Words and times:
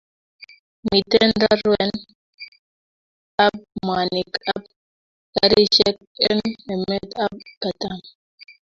Miten 0.87 1.29
raruen 1.41 1.91
ab 3.45 3.55
mwanik 3.85 4.33
ab 4.53 4.61
garishek 5.35 5.97
en 6.27 6.39
emet 6.73 7.09
ab 7.25 7.33
katam 7.61 7.99